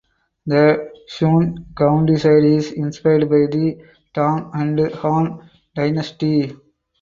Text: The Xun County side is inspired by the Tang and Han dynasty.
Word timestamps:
The 0.47 0.89
Xun 1.15 1.77
County 1.77 2.15
side 2.15 2.43
is 2.43 2.71
inspired 2.71 3.29
by 3.29 3.45
the 3.55 3.77
Tang 4.15 4.49
and 4.51 4.79
Han 4.95 5.47
dynasty. 5.75 6.55